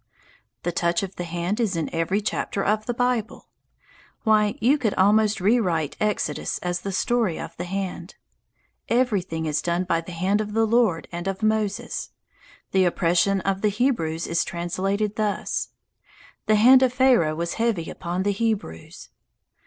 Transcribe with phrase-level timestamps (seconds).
[0.63, 3.49] The touch of the hand is in every chapter of the Bible.
[4.23, 8.15] Why, you could almost rewrite Exodus as the story of the hand.
[8.89, 12.09] Everything is done by the hand of the Lord and of Moses.
[12.71, 15.69] The oppression of the Hebrews is translated thus:
[16.47, 19.09] "The hand of Pharaoh was heavy upon the Hebrews."